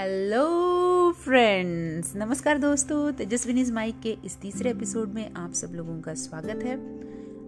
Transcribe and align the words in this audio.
Hello 0.00 1.12
friends 1.12 2.16
नमस्कार 2.16 2.58
दोस्तों, 2.58 3.12
Tejaswini 3.12 3.70
mic 3.72 4.00
के 4.00 4.16
इस 4.24 4.38
तीसरे 4.40 4.70
एपिसोड 4.70 5.08
में 5.08 5.34
आप 5.34 5.52
सब 5.52 5.68
लोगों 5.74 6.00
का 6.00 6.14
स्वागत 6.14 6.62
है। 6.62 6.74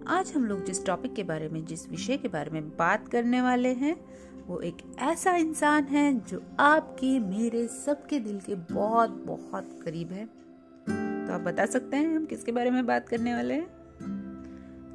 आज 0.07 0.33
हम 0.35 0.45
लोग 0.45 0.65
जिस 0.65 0.85
टॉपिक 0.85 1.13
के 1.13 1.23
बारे 1.23 1.49
में, 1.49 1.65
जिस 1.65 1.89
विषय 1.89 2.17
के 2.17 2.27
बारे 2.27 2.51
में 2.51 2.69
बात 2.69 3.07
करने 3.07 3.41
वाले 3.41 3.69
हैं, 3.69 4.05
वो 4.47 4.59
एक 4.59 4.77
ऐसा 4.99 5.35
इंसान 5.35 5.83
है 5.83 6.19
जो 6.19 6.43
आपके, 6.59 7.19
मेरे, 7.19 7.67
सबके 7.67 8.19
दिल 8.19 8.39
के 8.39 8.55
बहुत 8.55 9.09
बहुत 9.09 9.79
करीब 9.85 10.11
है। 10.11 10.25
तो 11.27 11.33
आप 11.33 11.41
बता 11.41 11.65
सकते 11.65 11.97
हैं 11.97 12.15
हम 12.15 12.25
किसके 12.25 12.51
बारे 12.51 12.71
में 12.71 12.85
बात 12.85 13.09
करने 13.09 13.33
वाले 13.33 13.53
हैं? 13.53 13.67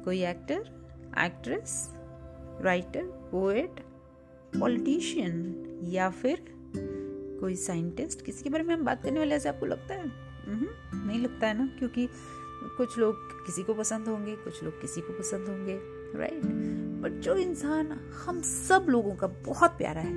कोई 0.05 0.23
actor 0.23 0.87
actress 1.19 1.89
writer 2.61 3.03
poet 3.03 3.79
politician 4.59 5.65
या 5.83 6.09
फिर 6.09 6.58
कोई 7.39 7.55
साइंटिस्ट? 7.55 8.21
किसी 8.21 8.43
के 8.43 8.49
बारे 8.49 8.63
में 8.63 8.75
हम 8.75 8.83
बात 8.85 9.03
करने 9.03 9.19
वाले 9.19 9.35
ऐसे 9.35 9.49
आपको 9.49 9.65
लगता 9.65 9.93
है? 9.93 10.11
नहीं 11.07 11.19
लगता 11.19 11.47
है 11.47 11.57
ना, 11.57 11.67
क्योंकि 11.79 12.07
कुछ 12.77 12.97
लोग 12.97 13.45
किसी 13.45 13.63
को 13.63 13.73
पसंद 13.73 14.07
होंगे, 14.07 14.35
कुछ 14.35 14.63
लोग 14.63 14.81
किसी 14.81 15.01
को 15.01 15.13
पसंद 15.13 15.47
होंगे 15.47 15.79
राइट 16.19 16.45
बट 17.01 17.11
जो 17.11 17.35
इंसान 17.35 17.91
हम 18.25 18.41
सब 18.41 18.85
लोगों 18.89 19.15
का 19.15 19.27
बहुत 19.27 19.71
प्यारा 19.71 20.01
है, 20.01 20.13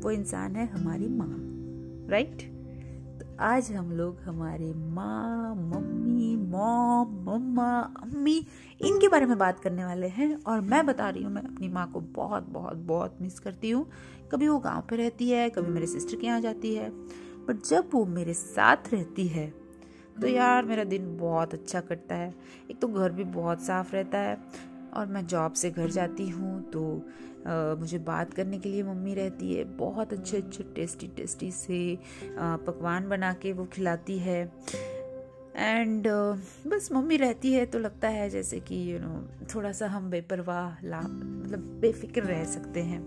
वो 0.00 0.10
इंसान 0.10 0.56
है 0.56 0.66
हमारी 0.66 1.08
माँ 1.08 1.34
राइट 2.10 2.42
आज 3.40 3.70
हम 3.72 3.90
लोग 3.92 4.20
हमारे 4.20 4.72
माँ, 4.74 5.54
मम्मी, 5.54 6.36
मॉम, 6.50 7.08
मम्मा, 7.24 7.68
अम्मी, 8.02 8.36
इनके 8.80 9.08
बारे 9.08 9.26
में 9.26 9.36
बात 9.38 9.58
करने 9.60 9.84
वाले 9.84 10.06
हैं। 10.08 10.34
और 10.42 10.60
मैं 10.60 10.84
बता 10.86 11.08
रही 11.08 11.22
हूँ, 11.22 11.32
मैं 11.32 11.42
अपनी 11.42 11.68
माँ 11.68 11.86
को 11.92 12.00
बहुत 12.00 12.46
बहुत 12.50 12.76
बहुत 12.76 13.18
मिस 13.20 13.38
करती 13.38 13.70
हूँ। 13.70 13.86
कभी 14.32 14.48
वो 14.48 14.58
गाँव 14.58 14.82
पे 14.90 14.96
रहती 14.96 15.28
है, 15.30 15.48
कभी 15.50 15.72
मेरे 15.72 15.86
सिस्टर 15.86 16.16
के 16.16 16.26
यहाँ 16.26 16.40
जाती 16.40 16.74
है। 16.74 16.88
बट 17.48 17.62
जब 17.64 17.90
वो 17.92 18.04
मेरे 18.06 18.34
साथ 18.34 18.92
रहती 18.92 19.26
है 19.28 19.52
तो 20.20 20.26
यार 20.26 20.64
मेरा 20.64 20.84
दिन 20.86 21.16
बहुत 21.18 21.54
अच्छा 21.54 21.80
कटता 21.82 22.14
है। 22.14 22.34
एक 22.70 22.80
तो 22.80 22.88
घर 22.88 23.12
भी 23.12 23.24
बहुत 23.24 23.62
साफ़ 23.62 23.92
रहता 23.92 24.18
है, 24.18 24.38
और 24.94 25.06
मैं 25.06 25.26
जॉब 25.26 25.52
से 25.52 25.70
घर 25.70 25.90
जाती 25.90 26.28
हूँ 26.28 26.60
तो 26.70 26.82
मुझे 27.80 27.98
बात 27.98 28.32
करने 28.34 28.58
के 28.58 28.68
लिए 28.68 28.82
मम्मी 28.82 29.14
रहती 29.14 29.52
है। 29.54 29.64
बहुत 29.76 30.12
अच्छे 30.12 30.36
अच्छे 30.36 30.64
टेस्टी 30.74 31.06
टेस्टी 31.16 31.50
से 31.50 31.98
पकवान 32.38 33.08
बना 33.08 33.32
के 33.32 33.52
वो 33.52 33.64
खिलाती 33.64 34.18
है। 34.18 34.42
एंड 35.56 36.06
uh, 36.06 36.36
बस 36.66 36.88
मम्मी 36.92 37.16
रहती 37.16 37.52
है 37.52 37.66
तो 37.66 37.78
लगता 37.78 38.08
है 38.08 38.28
जैसे 38.30 38.60
कि 38.60 38.80
यू 38.92 38.96
you 38.98 39.06
नो 39.06 39.12
know, 39.12 39.54
थोड़ा 39.54 39.72
सा 39.72 39.86
हम 39.86 40.10
बेपरवाह 40.10 40.86
ला 40.86 41.00
मतलब 41.00 41.58
बेफिक्र 41.80 42.22
रह 42.22 42.44
सकते 42.44 42.82
हैं। 42.82 43.00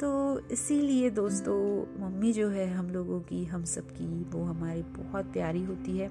तो 0.00 0.40
इसीलिए 0.52 1.10
दोस्तों 1.10 1.56
मम्मी 2.00 2.32
जो 2.32 2.48
है 2.48 2.66
हम 2.74 2.90
लोगों 2.90 3.20
की 3.20 3.44
हम 3.44 3.64
सब 3.64 3.90
की 3.90 4.06
वो 4.24 4.44
हमारी 4.44 4.82
बहुत 4.82 5.32
प्यारी 5.32 5.62
होती 5.64 5.98
है। 5.98 6.10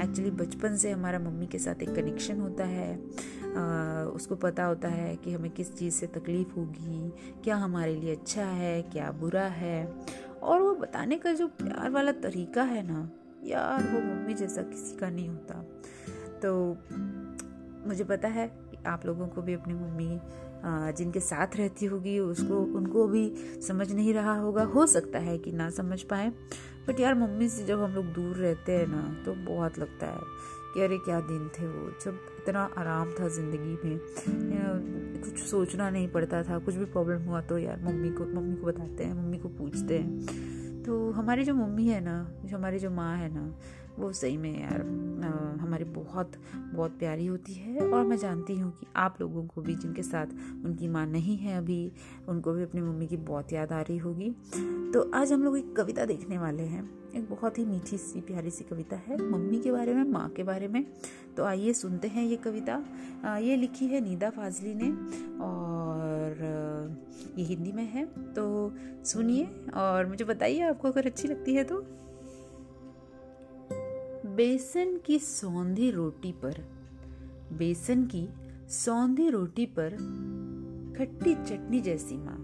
एक्चुअली 0.00 0.30
बचपन 0.30 0.76
से 0.76 0.90
हमारा 0.90 1.18
मम्मी 1.18 1.46
के 1.46 1.58
साथ 1.58 1.82
एक 1.82 1.94
कनेक्शन 1.94 2.40
होता 2.40 2.64
है। 2.64 2.94
आ, 2.94 4.04
उसको 4.06 4.36
पता 4.36 4.64
होता 4.64 4.88
है 4.88 5.14
कि 5.16 5.32
हमें 5.32 5.50
किस 5.50 5.74
चीज़ 5.78 5.94
से 5.94 6.06
तकलीफ़ 6.06 6.54
होगी 6.56 7.12
क्या 7.44 7.56
हमारे 7.56 7.94
लिए 7.94 8.14
अच्छा 8.16 8.44
है 8.44 8.82
क्या 8.82 9.10
बुरा 9.12 9.46
है। 9.54 9.86
और 10.42 10.60
वो 10.62 10.74
बताने 10.74 11.16
का 11.16 11.32
जो 11.32 11.46
प्यार 11.46 11.90
वाला 11.90 12.12
तरीका 12.20 12.62
है 12.62 12.82
ना 12.86 13.10
यार 13.44 13.82
वो 13.84 14.00
मम्मी 14.00 14.34
जैसा 14.34 14.62
किसी 14.62 14.96
का 14.98 15.10
नहीं 15.10 15.28
होता। 15.28 15.62
तो 16.42 16.76
मुझे 17.88 18.04
पता 18.04 18.28
है 18.28 18.46
कि 18.48 18.78
आप 18.86 19.06
लोगों 19.06 19.26
को 19.28 19.42
भी 19.42 19.54
अपनी 19.54 19.74
मम्मी 19.74 20.20
जिनके 20.96 21.20
साथ 21.20 21.56
रहती 21.56 21.86
होगी 21.86 22.18
उसको 22.18 22.56
उनको 22.78 23.06
भी 23.08 23.32
समझ 23.66 23.90
नहीं 23.92 24.14
रहा 24.14 24.34
होगा। 24.38 24.64
हो 24.64 24.86
सकता 24.86 25.18
है 25.18 25.36
कि 25.38 25.52
ना 25.52 25.68
समझ 25.70 26.02
पाए। 26.02 26.32
बट 26.90 27.00
यार, 27.00 27.14
मम्मी 27.14 27.48
से 27.48 27.64
जब 27.64 27.82
हम 27.82 27.92
लोग 27.94 28.06
दूर 28.12 28.36
रहते 28.36 28.72
हैं 28.72 28.86
ना 28.86 29.02
तो 29.24 29.32
बहुत 29.46 29.78
लगता 29.78 30.06
है 30.06 30.20
कि 30.74 30.80
अरे, 30.80 30.96
क्या 30.98 31.20
दिन 31.20 31.48
थे 31.48 31.66
वो। 31.66 31.90
जब 32.04 32.18
इतना 32.38 32.62
आराम 32.78 33.10
था 33.10 33.28
ज़िंदगी 33.28 33.76
में 33.84 33.98
कुछ 35.24 35.38
सोचना 35.40 35.90
नहीं 35.90 36.08
पड़ता 36.08 36.42
था, 36.42 36.58
कुछ 36.58 36.74
भी 36.74 36.84
प्रॉब्लम 36.84 37.22
हुआ 37.22 37.40
तो 37.40 37.58
यार 37.58 37.80
मम्मी 37.82 38.10
को 38.10 38.24
मम्मी 38.34 38.56
को 38.56 38.66
बताते 38.66 39.04
हैं, 39.04 39.14
मम्मी 39.14 39.38
को 39.38 39.48
पूछते 39.48 39.98
हैं। 39.98 40.82
तो 40.82 41.10
हमारी 41.10 41.44
जो 41.44 41.54
मम्मी 41.54 41.86
है 41.86 42.00
ना, 42.00 42.16
जो 42.44 42.56
हमारी 42.56 42.78
जो 42.78 42.90
माँ 42.90 43.16
है 43.16 43.32
ना 43.34 43.46
वो 43.98 44.12
सही 44.12 44.36
में 44.36 44.60
यार 44.60 44.80
हमारी 45.60 45.84
बहुत 45.84 46.32
बहुत 46.74 46.98
प्यारी 46.98 47.26
होती 47.26 47.54
है 47.54 47.88
और 47.88 48.04
मैं 48.04 48.16
जानती 48.16 48.54
हूँ 48.58 48.70
कि 48.72 48.86
आप 48.96 49.20
लोगों 49.20 49.44
को 49.46 49.62
भी 49.62 49.74
जिनके 49.74 50.02
साथ 50.02 50.26
उनकी 50.64 50.88
माँ 50.88 51.06
नहीं 51.06 51.36
है 51.36 51.56
अभी, 51.58 51.92
उनको 52.28 52.52
भी 52.52 52.62
अपनी 52.62 52.80
मम्मी 52.80 53.06
की 53.06 53.16
बहुत 53.16 53.52
याद 53.52 53.72
आ 53.72 53.80
रही 53.80 53.98
होगी। 53.98 54.30
तो 54.92 55.10
आज 55.14 55.32
हम 55.32 55.42
लोग 55.44 55.58
एक 55.58 55.74
कविता 55.76 56.04
देखने 56.04 56.38
वाले 56.38 56.62
हैं। 56.62 56.88
एक 57.16 57.28
बहुत 57.30 57.58
ही 57.58 57.64
मीठी 57.64 57.98
सी, 57.98 58.20
प्यारी 58.20 58.50
सी 58.50 58.64
कविता 58.64 58.96
है, 58.96 59.16
मम्मी 59.22 59.60
के 59.60 59.72
बारे 59.72 59.94
में, 59.94 60.02
माँ 60.04 60.28
के 60.28 60.42
बारे 60.42 60.68
में। 60.68 60.84
तो 61.36 61.44
आइए 61.44 61.72
सुनते 61.72 62.08
हैं 62.08 62.24
ये 62.24 62.36
कविता। 62.36 62.82
ये 63.38 63.56
लिखी 63.56 63.86
है 63.86 64.00
नीदा 64.00 64.30
फाजली 64.30 64.74
ने 64.74 64.90
और 65.40 66.36
ये 67.38 67.44
हिंदी 67.44 67.72
में 67.72 67.84
है। 67.84 68.04
तो 68.34 68.72
सुनिए 69.04 69.48
और 69.74 70.06
मुझे 70.06 70.24
बताइए 70.24 70.60
आपको 70.60 70.88
अगर 70.88 71.06
अच्छी 71.06 71.28
लगती 71.28 71.54
है 71.54 71.64
तो। 71.64 71.84
बेसन 74.40 74.96
की 74.96 75.18
सौंधी 75.18 75.90
रोटी 75.90 76.32
पर, 76.32 76.54
बेसन 77.52 78.06
की 78.06 78.28
सौंधी 78.68 79.30
रोटी 79.30 79.66
पर 79.66 79.90
खट्टी 80.98 81.34
चटनी 81.34 81.80
जैसी 81.80 82.16
माँ। 82.16 82.36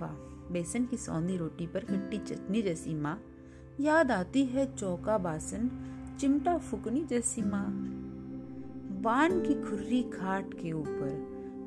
वाह 0.00 0.12
बेसन 0.52 0.84
की 0.86 0.96
सौंधी 0.96 1.36
रोटी 1.36 1.66
पर 1.66 1.80
खट्टी 1.80 2.18
चटनी 2.18 2.62
जैसी 2.62 2.94
माँ। 2.94 3.22
याद 3.80 4.10
आती 4.10 4.44
है 4.44 4.76
चौका 4.76 5.18
बासन, 5.18 5.70
चिमटा 6.20 6.58
फुकनी 6.58 7.04
जैसी 7.04 7.42
माँ। 7.42 7.66
बाण 9.02 9.32
की 9.32 9.54
खुर्री 9.54 10.02
खाट 10.02 10.54
के 10.54 10.72
ऊपर, 10.72 11.12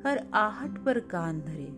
हर 0.06 0.26
आहट 0.34 0.84
पर 0.84 1.00
कान 1.00 1.40
धरे। 1.40 1.72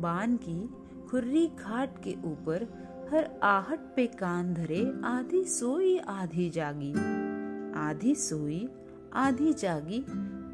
बान 0.00 0.36
की 0.36 0.74
खुर्री 1.06 1.46
खाट 1.46 2.02
के 2.02 2.16
ऊपर 2.24 2.66
हर 3.10 3.40
आहट 3.42 3.78
पे 3.78 4.06
कान 4.06 4.54
धरे, 4.54 4.92
आधी 5.04 5.44
सोई, 5.44 5.98
आधी 5.98 6.50
जागी। 6.50 6.92
आधी 7.78 8.14
सोई, 8.14 8.68
आधी 9.12 9.52
जागी, 9.52 10.00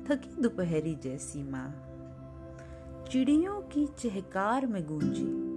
थकी 0.06 0.42
दोपहरी 0.42 0.94
जैसी 0.94 1.42
माँ। 1.42 1.86
चिड़ियों 3.10 3.60
की 3.60 3.86
चहकार 3.86 4.66
में 4.66 4.86
गूंजी। 4.86 5.50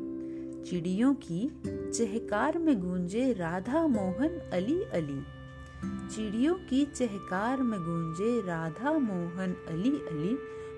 चिड़ियों 0.69 1.13
की 1.13 1.61
चहकार 1.91 2.57
में 2.57 2.81
गूंजे 2.81 3.33
राधा 3.33 3.87
मोहन 3.87 4.49
अली 4.53 4.83
अली। 4.83 5.23
चिड़ियों 6.15 6.55
की 6.55 6.85
चहकार 6.85 7.61
में 7.61 7.79
गूंजे 7.79 8.47
राधा 8.47 8.91
मोहन 8.93 9.55
अली 9.67 9.91
अली। 9.91 10.37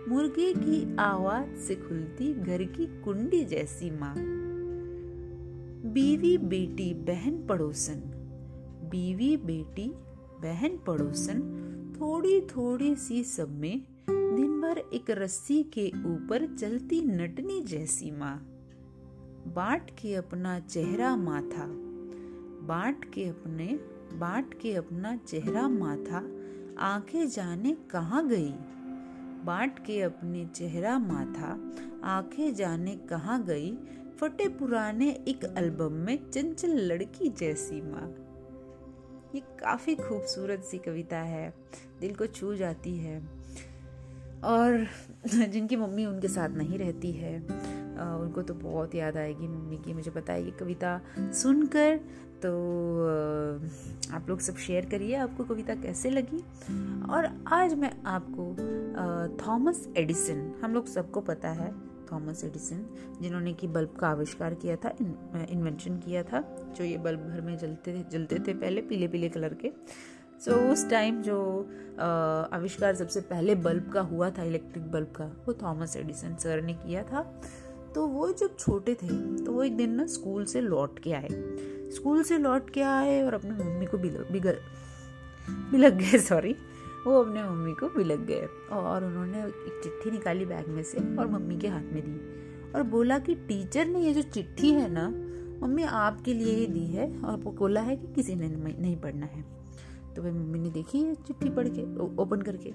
मुर्गे 0.09 0.53
की 0.53 0.97
आवाज़ 0.97 1.56
से 1.56 1.76
खुलती 1.76 2.34
घर 2.34 2.64
की 2.64 3.02
कुंडी 3.02 3.46
जैसी 3.46 3.92
माँ। 3.92 4.44
बीवी 5.95 6.38
बेटी 6.38 6.94
बहन 6.94 7.47
पड़ोसन। 7.50 7.95
बीवी 8.91 9.38
बेटी 9.38 9.91
बहन 10.41 10.78
पड़ोसन 10.88 11.39
थोड़ी 12.01 12.41
थोड़ी 12.41 12.95
सी 12.95 13.23
सब 13.23 13.50
में 13.50 13.85
दिन 14.09 14.61
भर 14.61 14.78
एक 14.94 15.11
रस्सी 15.11 15.63
के 15.63 15.88
ऊपर 15.88 16.55
चलती 16.55 17.01
नटनी 17.01 17.61
जैसी 17.61 18.11
माँ। 18.11 18.38
बांट 19.47 19.89
के 19.89 20.16
अपना 20.16 20.59
चेहरा 20.59 21.16
माथा। 21.16 21.66
बाट 22.67 23.05
के 23.13 23.25
अपने, 23.25 23.79
बाट 24.13 24.53
के 24.53 24.73
अपना 24.73 25.16
चेहरा 25.16 25.67
माथा 25.67 26.29
आँखें 26.79 27.29
जाने 27.29 27.78
कहाँ 27.91 28.28
गई? 28.28 28.51
बाट 29.45 29.85
के 29.85 30.01
अपने 30.01 30.46
चेहरा 30.46 30.99
माथा 30.99 31.72
आँखें 32.03 32.53
जाने 32.55 32.96
कहाँ 32.96 33.43
गई? 33.43 33.78
फटे 34.20 34.47
पुराने 34.50 35.09
एक 35.28 35.44
एल्बम 35.58 35.94
में 36.06 36.17
चंचल 36.32 36.76
लड़की 36.84 37.29
जैसी 37.29 37.82
माँ। 37.82 38.08
ये 39.35 39.40
काफ़ी 39.59 39.96
खूबसूरत 39.96 40.64
सी 40.64 40.78
कविता 40.78 41.17
है। 41.20 41.53
दिल 42.02 42.14
को 42.16 42.28
छू 42.28 42.53
जाती 42.56 42.96
है। 42.97 43.17
और 44.44 44.85
जिनकी 45.28 45.76
मम्मी 45.76 46.06
उनके 46.06 46.28
साथ 46.28 46.50
नहीं 46.50 46.78
रहती 46.78 47.12
है 47.12 47.38
उनको 47.40 48.41
तो 48.41 48.53
बहुत 48.53 48.96
याद 48.96 49.17
आएगी 49.17 49.47
मम्मी 49.47 49.78
की। 49.78 49.94
मुझे 49.94 50.12
पता 50.12 50.34
है 50.34 50.44
ये 50.46 50.52
कविता 50.52 51.00
सुनकर 51.20 51.97
तो 52.46 52.52
आप 54.16 54.29
लोग 54.29 54.40
सब 54.40 54.56
शेयर 54.58 54.85
करिए 54.85 55.16
आपको 55.16 55.44
कविता 55.44 55.76
कैसे 55.76 56.09
लगी। 56.09 56.40
और 57.11 57.29
आज 57.53 57.73
मैं 57.73 57.91
आपको 58.06 58.47
थॉमस 59.46 59.88
एडिसन, 59.97 60.52
हम 60.64 60.73
लोग 60.73 60.88
सबको 60.88 61.22
पता 61.22 61.50
है 61.52 61.73
थॉमस 62.11 62.43
एडिसन 62.43 62.85
जिन्होंने 63.22 63.53
कि 63.53 63.67
बल्ब 63.67 63.96
का 63.99 64.07
आविष्कार 64.07 64.53
किया 64.53 64.75
था 64.75 64.93
इन्वेंशन 64.99 65.97
किया 65.97 66.23
था 66.23 66.41
जो 66.78 66.84
ये 66.84 66.97
बल्ब 66.97 67.28
घर 67.29 67.41
में 67.41 67.57
जलते 67.57 67.93
थे 67.93 68.03
जलते 68.11 68.40
थे 68.40 68.53
पहले 68.53 68.81
पीले 68.81 69.07
पीले 69.07 69.29
कलर 69.29 69.53
के। 69.53 69.72
सो 70.40 70.52
so, 70.52 70.57
उस 70.72 70.90
टाइम 70.90 71.22
जो 71.22 71.37
आविष्कार 72.53 72.96
सबसे 72.96 73.22
पहले 73.22 73.55
बल्ब 73.57 73.91
का 73.91 74.02
हुआ 74.03 74.29
था 74.29 74.43
इलेक्ट्रिक 74.43 74.91
बल्ब 74.91 75.13
का 75.17 75.25
वो 75.47 75.53
थॉमस 75.61 75.96
एडिसन 75.97 76.35
सर 76.35 76.61
ने 76.61 76.73
किया 76.75 77.03
था। 77.03 77.22
तो 77.96 78.05
वो 78.08 78.31
जब 78.31 78.58
छोटे 78.58 78.93
थे 78.93 79.08
तो 79.46 79.51
वो 79.51 79.63
एक 79.63 79.78
दिन 79.78 79.91
ना 79.91 80.05
स्कूल 80.08 80.46
से 80.46 80.61
लौट 80.61 80.99
के 80.99 81.11
आए। 81.13 81.28
स्कूल 81.96 82.23
से 82.23 82.37
लौट 82.37 82.69
के 82.69 82.81
आए 82.81 83.22
और 83.22 83.34
अपनी 83.34 83.51
मम्मी 83.51 83.85
को 83.85 83.97
बिगड़ 83.97 84.55
बिलग 85.72 85.97
गए 85.97 86.17
सॉरी 86.19 86.55
वो 87.05 87.23
अपने 87.23 87.43
मम्मी 87.43 87.73
को 87.73 87.87
बिलग 87.87 88.25
गए 88.25 88.47
और 88.72 89.05
उन्होंने 89.05 89.43
एक 89.43 89.81
चिट्ठी 89.84 90.11
निकाली 90.11 90.46
बैग 90.46 90.67
में 90.67 90.84
से 90.84 90.97
और 90.97 91.28
मम्मी 91.28 91.57
के 91.57 91.67
हाथ 91.67 91.81
में 91.81 92.02
दी 92.05 92.72
और 92.72 92.84
बोला 92.84 93.19
कि 93.19 93.35
टीचर 93.35 93.85
ने 93.85 93.99
ये 93.99 94.13
जो 94.13 94.22
चिट्ठी 94.22 94.72
है 94.72 94.90
ना 94.91 95.07
मम्मी 95.66 95.84
आपके 95.84 96.34
लिए 96.34 96.53
ही 96.53 96.67
दी 96.67 96.85
है 96.85 97.22
और 97.22 97.37
बोला 97.37 97.81
है 97.81 97.97
कि 97.97 98.07
किसी 98.07 98.35
ने 98.35 98.47
नहीं 98.47 98.97
पढ़ना 98.97 99.25
है। 99.25 99.41
तो 100.16 100.22
भाई 100.22 100.31
मम्मी 100.31 100.59
ने 100.59 100.69
देखी 100.69 101.02
है 101.02 101.16
चिट्ठी 101.16 101.49
पढ़ 101.49 101.67
के 101.67 101.81
ओपन 102.23 102.41
करके। 102.41 102.69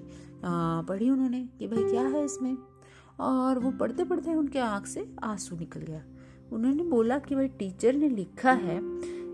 आ, 0.45 0.83
पढ़ी 0.83 1.11
उन्होंने 1.11 1.49
कि 1.59 1.69
भाई 1.69 1.85
क्या 1.85 2.03
है 2.03 2.25
इसमें? 2.25 2.57
और 3.21 3.59
वो 3.59 3.71
पढ़ते 3.71 4.05
पढ़ते 4.05 4.35
उनके 4.35 4.59
आँख 4.59 4.87
से 4.87 5.15
आँसू 5.23 5.57
निकल 5.57 5.81
गया। 5.81 6.05
उन्होंने 6.53 6.83
बोला 6.83 7.19
कि 7.19 7.35
भाई 7.35 7.49
टीचर 7.49 7.95
ने 7.95 8.09
लिखा 8.09 8.53
है 8.53 8.81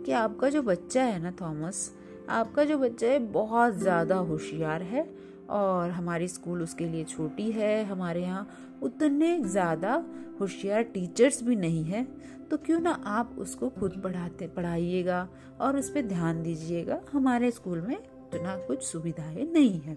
कि 0.02 0.12
आपका 0.12 0.48
जो 0.48 0.62
बच्चा 0.62 1.02
है 1.02 1.22
ना 1.22 1.30
थॉमस 1.30 1.95
आपका 2.28 2.64
जो 2.64 2.78
बच्चा 2.78 3.06
है, 3.06 3.18
बहुत 3.18 3.74
ज़्यादा 3.74 4.16
होशियार 4.16 4.82
है 4.82 5.08
और 5.50 5.90
हमारी 5.90 6.28
स्कूल 6.28 6.62
उसके 6.62 6.86
लिए 6.86 7.04
छोटी 7.04 7.50
है। 7.50 7.84
हमारे 7.84 8.22
यहाँ 8.22 8.46
उतने 8.82 9.38
ज़्यादा 9.40 10.04
होशियार 10.40 10.82
टीचर्स 10.84 11.42
भी 11.42 11.56
नहीं 11.56 11.84
है। 11.84 12.06
तो 12.50 12.56
क्यों 12.56 12.80
ना 12.80 12.90
आप 13.06 13.34
उसको 13.38 13.68
खुद 13.68 14.00
पढ़ाते, 14.04 14.46
पढ़ाइएगा 14.46 15.28
और 15.60 15.76
उस 15.76 15.90
पर 15.90 16.02
ध्यान 16.02 16.42
दीजिएगा। 16.42 17.00
हमारे 17.12 17.50
स्कूल 17.50 17.80
में 17.80 17.96
इतना 17.96 18.56
कुछ 18.66 18.82
सुविधाएँ 18.82 19.44
नहीं 19.44 19.80
है। 19.80 19.96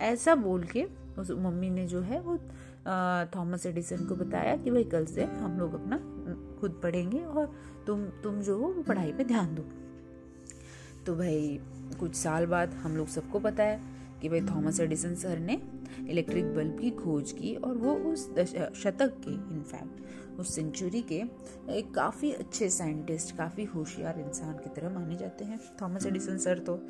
ऐसा 0.00 0.34
बोल 0.34 0.62
के 0.66 0.84
उस 1.18 1.30
मम्मी 1.30 1.70
ने 1.70 1.86
जो 1.86 2.00
है 2.00 2.20
वो 2.20 2.36
थॉमस 3.36 3.66
एडिसन 3.66 4.04
को 4.06 4.14
बताया 4.14 4.56
कि 4.56 4.70
भाई 4.70 4.84
कल 4.84 5.04
से 5.04 5.24
हम 5.24 5.58
लोग 5.58 5.74
अपना 5.74 5.96
खुद 6.60 6.80
पढ़ेंगे 6.82 7.18
और 7.18 7.52
तुम 7.86 8.04
तुम 8.22 8.40
जो 8.40 8.56
हो 8.58 8.68
वो 8.68 8.82
पढ़ाई 8.82 9.12
पे 9.12 9.24
ध्यान 9.24 9.54
दो। 9.54 9.62
तो 11.06 11.14
भाई, 11.16 11.58
कुछ 12.00 12.14
साल 12.14 12.46
बाद 12.46 12.74
हम 12.74 12.96
लोग 12.96 13.08
सबको 13.08 13.38
पता 13.38 13.62
है 13.62 13.80
कि 14.22 14.28
भाई 14.28 14.40
थॉमस 14.40 14.78
एडिसन 14.80 15.14
सर 15.14 15.38
ने 15.38 15.60
इलेक्ट्रिक 16.08 16.54
बल्ब 16.54 16.78
की 16.80 16.90
खोज 16.90 17.32
की 17.32 17.54
और 17.54 17.76
वो 17.76 17.94
उस 18.12 18.28
शतक 18.82 19.16
के 19.24 19.30
इनफैक्ट 19.30 20.40
उस 20.40 20.54
सेंचुरी 20.54 21.00
के 21.02 21.22
एक 21.70 21.92
काफ़ी 21.94 22.32
अच्छे 22.32 22.68
साइंटिस्ट 22.70 23.36
काफ़ी 23.36 23.64
होशियार 23.64 24.20
इंसान 24.20 24.54
की 24.54 24.70
तरह 24.70 24.90
माने 24.90 25.16
जाते 25.16 25.44
हैं। 25.44 25.58
थॉमस 25.82 26.06
एडिसन 26.06 26.38
सर 26.38 26.58
तो 26.58 26.80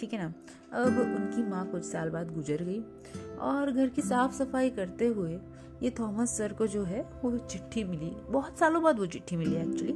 ठीक 0.00 0.12
है 0.12 0.18
ना? 0.18 0.32
अब 0.72 0.98
उनकी 0.98 1.42
माँ 1.42 1.66
कुछ 1.66 1.84
साल 1.84 2.10
बाद 2.10 2.34
गुजर 2.34 2.62
गई 2.62 2.80
और 3.40 3.72
घर 3.72 3.88
की 3.88 4.02
साफ़ 4.02 4.34
सफ़ाई 4.34 4.70
करते 4.70 5.06
हुए 5.06 5.38
ये 5.82 5.90
थॉमस 5.90 6.36
सर 6.38 6.52
को 6.52 6.66
जो 6.66 6.82
है, 6.84 7.02
वो 7.24 7.36
चिट्ठी 7.38 7.84
मिली। 7.84 8.10
बहुत 8.30 8.58
सालों 8.58 8.82
बाद 8.82 8.98
वो 8.98 9.06
चिट्ठी 9.06 9.36
मिली 9.36 9.56
एक्चुअली 9.56 9.92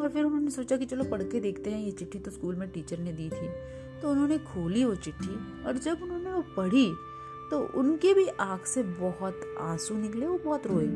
और 0.00 0.08
फिर 0.08 0.24
उन्होंने 0.24 0.50
सोचा 0.50 0.76
कि 0.76 0.86
चलो 0.86 1.04
पढ़ 1.04 1.22
के 1.22 1.40
देखते 1.40 1.70
हैं, 1.70 1.80
ये 1.80 1.90
चिट्ठी 1.90 2.18
तो 2.18 2.30
स्कूल 2.30 2.56
में 2.56 2.68
टीचर 2.70 2.98
ने 2.98 3.12
दी 3.12 3.28
थी। 3.30 3.48
तो 4.00 4.10
उन्होंने 4.10 4.38
खोली 4.38 4.84
वो 4.84 4.94
चिट्ठी 4.94 5.64
और 5.64 5.78
जब 5.78 6.02
उन्होंने 6.02 6.32
वो 6.32 6.42
पढ़ी 6.56 6.90
तो 7.50 7.58
उनके 7.78 8.12
भी 8.14 8.26
आँख 8.40 8.66
से 8.66 8.82
बहुत 8.82 9.40
आँसू 9.60 9.94
निकले, 9.94 10.26
वो 10.26 10.38
बहुत 10.38 10.66
रोए। 10.66 10.86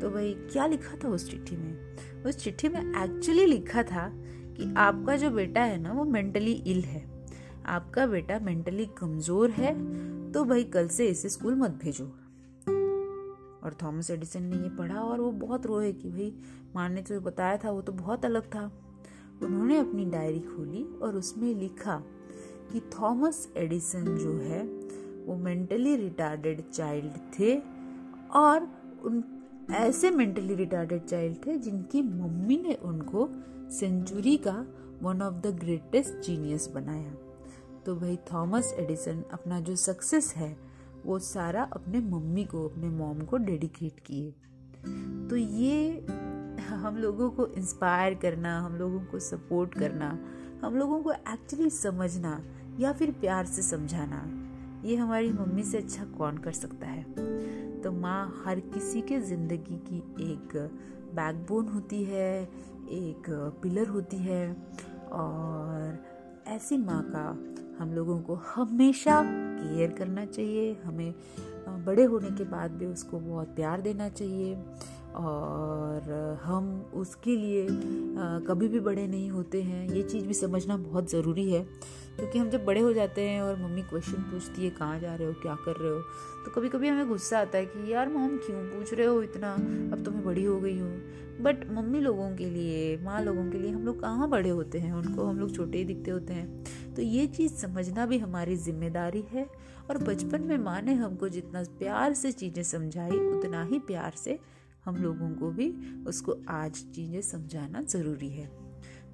तो 0.00 0.10
भाई, 0.10 0.32
क्या 0.52 0.66
लिखा 0.66 0.96
था 1.04 1.08
उस 1.08 1.30
चिट्ठी 1.30 1.56
में? 1.56 2.22
उस 2.26 2.36
चिट्ठी 2.36 2.68
में 2.68 2.80
एक्चुअली 2.80 3.46
लिखा 3.46 3.82
था 3.82 4.08
कि 4.56 4.74
आपका 4.78 5.16
जो 5.16 5.30
बेटा 5.30 5.62
है 5.62 5.78
ना, 5.78 5.92
वो 5.92 6.04
मेंटली 6.04 6.52
इल 6.52 6.82
है। 6.82 7.02
आपका 7.66 8.06
बेटा 8.06 8.38
मेंटली 8.38 8.86
कमज़ोर 8.98 9.50
है 9.50 9.72
तो 10.32 10.44
भाई 10.44 10.64
कल 10.64 10.88
से 10.88 11.06
इसे 11.06 11.28
स्कूल 11.28 11.54
मत 11.54 11.78
भेजो। 11.82 12.04
और 13.68 13.76
थॉमस 13.82 14.10
एडिसन 14.10 14.42
ने 14.42 14.56
ये 14.56 14.68
पढ़ा 14.68 15.00
और 15.00 15.20
वो 15.20 15.30
बहुत 15.30 15.66
रोए 15.66 15.92
कि 15.92 16.10
भाई, 16.10 16.34
माँ 16.74 16.88
ने 16.88 17.02
जो 17.02 17.20
बताया 17.20 17.56
था, 17.56 17.70
वो 17.70 17.82
तो 17.82 17.92
बहुत 17.92 18.24
अलग 18.24 18.42
था। 18.42 18.72
उन्होंने 19.42 19.78
अपनी 19.78 20.04
डायरी 20.04 20.40
खोली 20.40 20.84
और 21.02 21.16
उसमें 21.16 21.54
लिखा 21.54 22.02
कि 22.72 22.80
थॉमस 22.80 23.52
एडिसन 23.56 24.04
जो 24.04 24.38
है, 24.38 24.62
वो 25.26 25.36
मेंटली 25.36 25.96
रिटार्डेड 25.96 26.70
चाइल्ड 26.70 27.12
थे 27.38 27.62
और 28.30 28.68
उन, 29.04 29.24
ऐसे 29.70 30.10
मेंटली 30.10 30.54
रिटार्डेड 30.54 31.04
चाइल्ड 31.04 31.46
थे 31.46 31.58
जिनकी 31.58 32.02
मम्मी 32.02 32.56
ने 32.56 32.74
उनको 32.74 33.28
सेंचुरी 33.70 34.36
का 34.36 34.66
one 35.02 35.22
of 35.22 35.34
the 35.34 35.46
greatest 35.46 36.14
genius 36.14 36.68
बनाया। 36.74 37.14
तो 37.86 37.96
भाई 37.96 38.16
थॉमस 38.16 38.72
एडिसन 38.72 39.24
अपना 39.32 39.60
जो 39.60 39.76
सक्सेस 39.76 40.34
है 40.36 40.67
वो 41.04 41.18
सारा 41.18 41.62
अपने 41.72 42.00
मम्मी 42.00 42.44
को, 42.44 42.68
अपने 42.68 42.88
मॉम 42.88 43.20
को 43.20 43.36
डेडिकेट 43.36 44.00
किए। 44.00 44.30
तो 45.30 45.36
ये 45.36 46.06
हम 46.68 46.96
लोगों 46.96 47.30
को 47.30 47.46
इंस्पायर 47.48 48.14
करना, 48.14 48.58
हम 48.60 48.76
लोगों 48.76 49.00
को 49.00 49.18
सपोर्ट 49.18 49.74
करना, 49.74 50.18
हम 50.62 50.76
लोगों 50.76 51.02
को 51.02 51.12
एक्चुअली 51.12 51.70
समझना 51.70 52.40
या 52.80 52.92
फिर 52.92 53.10
प्यार 53.10 53.46
से 53.46 53.62
समझाना, 53.62 54.22
ये 54.84 54.96
हमारी 54.96 55.32
मम्मी 55.32 55.62
से 55.62 55.78
अच्छा 55.78 56.04
कौन 56.18 56.38
कर 56.38 56.52
सकता 56.52 56.86
है? 56.86 57.02
तो 57.82 57.92
माँ 57.92 58.42
हर 58.44 58.60
किसी 58.60 59.00
के 59.02 59.20
ज़िंदगी 59.20 59.78
की 59.88 59.98
एक 60.32 60.56
बैकबोन 61.14 61.68
होती 61.68 62.02
है, 62.04 62.42
एक 62.90 63.30
पिलर 63.62 63.88
होती 63.88 64.16
है 64.16 64.52
और 65.12 65.98
ऐसी 66.48 66.76
माँ 66.76 67.02
का 67.08 67.22
हम 67.78 67.92
लोगों 67.94 68.18
को 68.20 68.34
हमेशा 68.46 69.22
केयर 69.24 69.90
करना 69.90 70.24
चाहिए। 70.24 70.72
हमें 70.84 71.14
बड़े 71.84 72.04
होने 72.04 72.30
के 72.30 72.44
बाद 72.44 72.70
भी 72.70 72.86
उसको 72.86 73.18
बहुत 73.18 73.48
प्यार 73.56 73.80
देना 73.80 74.08
चाहिए 74.08 74.54
और 75.16 76.40
हम 76.44 76.70
उसके 76.94 77.36
लिए 77.36 77.66
कभी 78.48 78.68
भी 78.68 78.80
बड़े 78.80 79.06
नहीं 79.06 79.30
होते 79.30 79.62
हैं। 79.62 79.88
ये 79.88 80.02
चीज़ 80.02 80.26
भी 80.26 80.34
समझना 80.34 80.76
बहुत 80.76 81.10
ज़रूरी 81.10 81.50
है। 81.52 81.66
क्योंकि 82.18 82.38
हम 82.38 82.50
जब 82.50 82.64
बड़े 82.64 82.80
हो 82.80 82.92
जाते 82.92 83.28
हैं 83.28 83.42
और 83.42 83.56
मम्मी 83.56 83.82
क्वेश्चन 83.82 84.12
पूछती 84.12 84.64
है, 84.64 84.70
कहाँ 84.70 85.00
जा 85.00 85.14
रहे 85.14 85.26
हो? 85.26 85.32
क्या 85.32 85.54
कर 85.54 85.72
रहे 85.72 85.90
हो? 85.90 86.00
तो 86.44 86.50
कभी 86.50 86.68
कभी 86.68 86.88
हमें 86.88 87.08
गुस्सा 87.08 87.38
आता 87.38 87.58
है 87.58 87.66
कि, 87.66 87.92
यार, 87.92 88.08
मॉम, 88.08 88.36
क्यों 88.36 88.78
पूछ 88.78 88.94
रहे 88.94 89.06
हो 89.06 89.22
इतना? 89.22 89.52
अब 89.92 90.02
तो 90.04 90.10
मैं 90.10 90.24
बड़ी 90.24 90.44
हो 90.44 90.60
गई 90.60 90.78
हूँ। 90.78 91.02
बट 91.40 91.70
मम्मी 91.70 92.00
लोगों 92.00 92.36
के 92.36 92.46
लिए, 92.46 92.98
माँ 93.02 93.22
लोगों 93.22 93.50
के 93.50 93.58
लिए 93.58 93.70
हम 93.70 93.86
लोग 93.86 94.00
कहाँ 94.00 94.28
बड़े 94.28 94.50
होते 94.50 94.78
हैं? 94.78 94.92
उनको 94.92 95.24
हम 95.24 95.38
लोग 95.38 95.54
छोटे 95.54 95.78
ही 95.78 95.84
दिखते 95.84 96.10
होते 96.10 96.32
हैं। 96.32 96.64
तो 96.94 97.02
ये 97.02 97.26
चीज़ 97.26 97.52
समझना 97.52 98.06
भी 98.06 98.18
हमारी 98.18 98.56
ज़िम्मेदारी 98.56 99.24
है 99.32 99.46
और 99.90 99.98
बचपन 99.98 100.42
में 100.42 100.58
माँ 100.58 100.82
ने 100.82 100.94
हमको 100.94 101.28
जितना 101.28 101.62
प्यार 101.62 102.14
से 102.14 102.32
चीज़ें 102.32 102.62
समझाई, 102.62 103.10
उतना 103.10 103.64
ही 103.64 103.78
प्यार 103.78 104.12
से 104.16 104.38
हम 104.84 104.96
लोगों 104.96 105.30
को 105.30 105.50
भी 105.50 105.74
उसको 106.06 106.34
आज 106.48 106.72
चीज़ें 106.72 107.22
समझाना 107.22 107.82
ज़रूरी 107.82 108.28
है। 108.28 108.67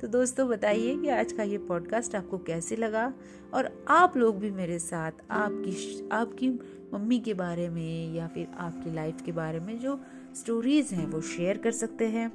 तो 0.05 0.09
दोस्तों 0.09 0.49
बताइए 0.49 0.97
कि 0.97 1.09
आज 1.09 1.33
का 1.33 1.43
ये 1.43 1.59
पॉडकास्ट 1.59 2.15
आपको 2.15 2.39
कैसे 2.39 2.77
लगा? 2.77 3.13
और 3.55 3.85
आप 3.89 4.17
लोग 4.17 4.39
भी 4.39 4.51
मेरे 4.51 4.79
साथ 4.79 5.13
आपकी 5.31 6.09
आपकी 6.13 6.49
मम्मी 6.95 7.19
के 7.19 7.35
बारे 7.35 7.69
में 7.69 8.15
या 8.15 8.27
फिर 8.27 8.49
आपकी 8.57 8.95
लाइफ 8.95 9.23
के 9.23 9.33
बारे 9.33 9.61
में 9.61 9.79
जो 9.81 9.99
स्टोरीज़ 10.37 10.95
हैं 10.95 11.07
वो 11.07 11.21
शेयर 11.21 11.59
कर 11.59 11.73
सकते 11.73 12.07
हैं। 12.07 12.31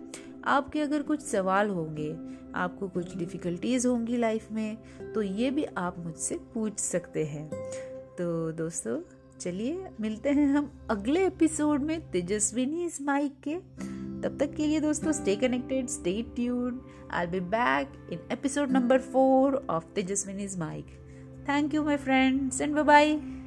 आपके 0.46 0.82
अगर 0.82 1.02
कुछ 1.02 1.22
सवाल 1.22 1.70
होंगे, 1.70 2.10
आपको 2.56 2.88
कुछ 2.88 3.16
डिफ़िकल्टीज 3.18 3.86
होंगी 3.86 4.18
लाइफ 4.18 4.52
में 4.52 4.78
तो 5.14 5.22
ये 5.22 5.52
भी 5.52 5.64
आप 5.64 6.00
मुझसे 6.00 6.40
पूछ 6.54 6.80
सकते 6.80 7.26
हैं। 7.26 7.50
तो 8.18 8.52
दोस्तों, 8.52 9.02
चलिए 9.40 9.90
मिलते 10.02 10.30
हैं 10.30 10.48
हम 10.48 10.72
अगले 10.90 11.28
एपिसोड 11.28 11.84
में 11.84 12.12
तेजस्विनी 12.12 12.86
इस 12.86 13.02
माइक 13.02 13.40
के। 13.48 13.58
तब 14.24 14.38
तक 14.38 14.56
के 14.56 14.68
लिए 14.68 14.80
दोस्तों 14.80 15.12
stay 15.12 15.36
connected 15.36 15.88
stay 15.88 16.22
tune 16.36 16.82
I 17.12 17.28
be 17.28 17.40
back 17.40 17.94
in 18.14 18.20
episode 18.32 18.72
number 18.72 19.00
four 19.00 19.66
of 19.70 19.86
Tejaswini's 19.96 20.58
mike 20.58 20.86
thank 21.50 21.74
you 21.74 21.84
my 21.84 21.98
friends 21.98 22.62
and 22.62 22.80
bye 22.80 23.38